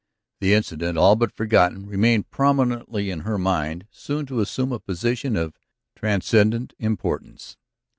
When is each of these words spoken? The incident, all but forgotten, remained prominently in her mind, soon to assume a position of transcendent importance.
The 0.39 0.55
incident, 0.55 0.97
all 0.97 1.15
but 1.15 1.31
forgotten, 1.31 1.85
remained 1.85 2.31
prominently 2.31 3.11
in 3.11 3.19
her 3.19 3.37
mind, 3.37 3.85
soon 3.91 4.25
to 4.25 4.39
assume 4.39 4.71
a 4.71 4.79
position 4.79 5.35
of 5.35 5.59
transcendent 5.95 6.73
importance. 6.79 7.55